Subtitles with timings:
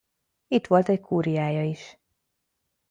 [0.47, 1.97] Itt volt egy kúriája is.